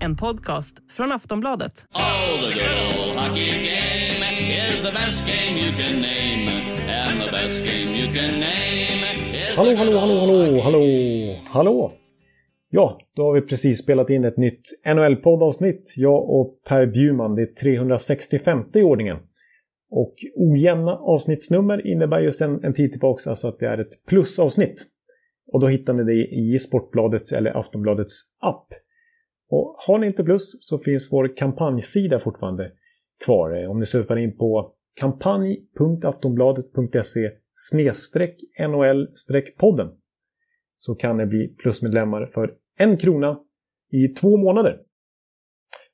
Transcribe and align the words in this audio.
En 0.00 0.16
podcast 0.16 0.76
från 0.90 1.12
Aftonbladet. 1.12 1.72
Oh, 1.94 2.48
the 2.48 2.54
good 2.54 3.08
old 3.08 3.18
hockey 3.18 3.50
game 3.50 4.24
is 4.72 4.82
the 4.82 4.92
best 4.92 5.26
game 5.26 5.58
you 5.58 5.72
can 5.72 6.00
name. 6.00 6.50
And 6.90 7.20
the 7.20 7.30
best 7.32 7.64
game 7.64 7.96
you 7.96 8.06
can 8.14 8.40
name 8.40 9.02
is 9.34 9.56
Hallå, 9.56 9.74
hallå, 9.76 9.98
hallå, 9.98 10.20
hallå, 10.20 10.60
hallå, 10.60 11.36
hallå! 11.46 11.92
Ja, 12.70 12.98
då 13.16 13.22
har 13.22 13.32
vi 13.32 13.40
precis 13.40 13.78
spelat 13.78 14.10
in 14.10 14.24
ett 14.24 14.36
nytt 14.36 14.62
NHL-poddavsnitt. 14.86 15.94
Jag 15.96 16.30
och 16.30 16.62
Per 16.68 16.86
Bjurman, 16.86 17.34
det 17.34 17.42
är 17.42 17.54
365 17.54 18.64
i 18.74 18.82
ordningen. 18.82 19.16
Och 19.90 20.14
ojämna 20.36 20.92
avsnittsnummer 20.92 21.86
innebär 21.86 22.20
ju 22.20 22.32
sedan 22.32 22.64
en 22.64 22.74
tid 22.74 22.90
tillbaka 22.90 23.30
alltså 23.30 23.48
att 23.48 23.58
det 23.58 23.66
är 23.66 23.78
ett 23.78 24.06
plusavsnitt. 24.08 24.86
Och 25.52 25.60
då 25.60 25.66
hittar 25.66 25.94
ni 25.94 26.04
det 26.04 26.26
i 26.26 26.58
Sportbladets 26.58 27.32
eller 27.32 27.58
Aftonbladets 27.58 28.14
app. 28.40 28.66
Och 29.50 29.76
har 29.86 29.98
ni 29.98 30.06
inte 30.06 30.24
plus 30.24 30.56
så 30.60 30.78
finns 30.78 31.12
vår 31.12 31.36
kampanjsida 31.36 32.18
fortfarande 32.18 32.72
kvar. 33.24 33.66
Om 33.66 33.78
ni 33.78 33.86
surfar 33.86 34.16
in 34.16 34.36
på 34.36 34.72
kampanj.aftonbladet.se 35.00 37.30
NHL-podden 38.68 39.90
så 40.76 40.94
kan 40.94 41.16
ni 41.16 41.26
bli 41.26 41.48
plusmedlemmar 41.48 42.26
för 42.26 42.54
en 42.78 42.96
krona 42.96 43.40
i 43.90 44.08
två 44.08 44.36
månader. 44.36 44.80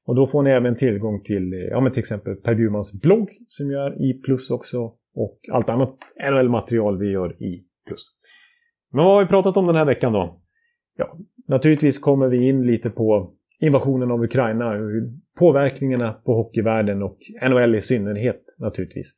Och 0.06 0.14
då 0.14 0.26
får 0.26 0.42
ni 0.42 0.50
även 0.50 0.76
tillgång 0.76 1.22
till 1.22 1.68
ja, 1.70 1.80
men 1.80 1.92
till 1.92 2.00
exempel 2.00 2.36
Per 2.36 2.54
Bjurmans 2.54 2.92
blogg 2.92 3.30
som 3.48 3.70
jag 3.70 3.86
är 3.86 4.02
i 4.02 4.14
plus 4.14 4.50
också 4.50 4.94
och 5.14 5.40
allt 5.52 5.70
annat 5.70 5.96
NHL-material 6.30 6.98
vi 6.98 7.10
gör 7.10 7.42
i 7.42 7.64
plus. 7.86 8.06
Men 8.92 9.04
vad 9.04 9.14
har 9.14 9.22
vi 9.22 9.28
pratat 9.28 9.56
om 9.56 9.66
den 9.66 9.76
här 9.76 9.84
veckan 9.84 10.12
då? 10.12 10.40
Ja, 10.96 11.08
naturligtvis 11.48 11.98
kommer 11.98 12.28
vi 12.28 12.48
in 12.48 12.66
lite 12.66 12.90
på 12.90 13.32
invasionen 13.60 14.10
av 14.10 14.22
Ukraina, 14.22 14.72
påverkningarna 15.38 16.12
på 16.12 16.34
hockeyvärlden 16.34 17.02
och 17.02 17.18
NHL 17.50 17.74
i 17.74 17.80
synnerhet 17.80 18.42
naturligtvis. 18.58 19.12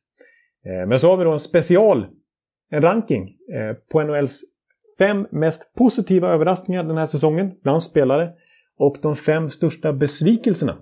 Eh, 0.65 0.87
men 0.87 0.99
så 0.99 1.09
har 1.09 1.17
vi 1.17 1.23
då 1.23 1.31
en 1.31 1.39
special, 1.39 2.05
en 2.69 2.81
ranking 2.81 3.35
eh, 3.53 3.75
på 3.91 4.03
NHLs 4.03 4.41
fem 4.97 5.27
mest 5.31 5.73
positiva 5.73 6.29
överraskningar 6.29 6.83
den 6.83 6.97
här 6.97 7.05
säsongen 7.05 7.51
bland 7.63 7.83
spelare 7.83 8.33
och 8.77 8.97
de 9.01 9.15
fem 9.15 9.49
största 9.49 9.93
besvikelserna. 9.93 10.77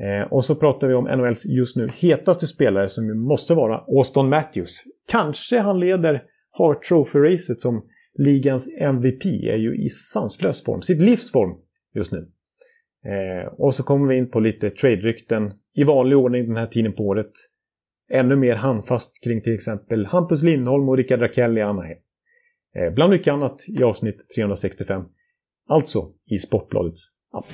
Eh, 0.00 0.32
och 0.32 0.44
så 0.44 0.54
pratar 0.54 0.88
vi 0.88 0.94
om 0.94 1.04
NHLs 1.04 1.44
just 1.46 1.76
nu 1.76 1.90
hetaste 1.94 2.46
spelare 2.46 2.88
som 2.88 3.06
ju 3.06 3.14
måste 3.14 3.54
vara 3.54 3.78
Auston 3.78 4.28
Matthews. 4.28 4.82
Kanske 5.08 5.58
han 5.58 5.80
leder 5.80 6.22
har 6.66 6.74
Trophy-racet 6.74 7.60
som 7.60 7.82
ligans 8.18 8.68
MVP 8.78 9.24
är 9.26 9.56
ju 9.56 9.84
i 9.84 9.88
sanslös 9.88 10.64
form, 10.64 10.82
sitt 10.82 11.02
livs 11.02 11.32
form 11.32 11.58
just 11.94 12.12
nu. 12.12 12.30
Eh, 13.04 13.52
och 13.52 13.74
så 13.74 13.82
kommer 13.82 14.08
vi 14.08 14.16
in 14.16 14.30
på 14.30 14.40
lite 14.40 14.70
trade-rykten 14.70 15.52
i 15.74 15.84
vanlig 15.84 16.18
ordning 16.18 16.46
den 16.46 16.56
här 16.56 16.66
tiden 16.66 16.92
på 16.92 17.02
året. 17.02 17.30
Ännu 18.10 18.36
mer 18.36 18.54
handfast 18.54 19.24
kring 19.24 19.42
till 19.42 19.54
exempel 19.54 20.06
Hampus 20.06 20.42
Lindholm 20.42 20.88
och 20.88 20.96
Rickard 20.96 21.20
Rakell 21.20 21.58
i 21.58 21.62
Anaheim. 21.62 21.98
Eh, 22.76 22.94
bland 22.94 23.10
mycket 23.10 23.32
annat 23.32 23.60
i 23.68 23.82
avsnitt 23.82 24.28
365. 24.34 25.02
Alltså 25.68 26.12
i 26.26 26.38
Sportbladets 26.38 27.00
app. 27.32 27.46